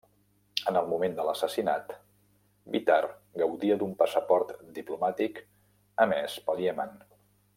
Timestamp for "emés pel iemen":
6.07-6.99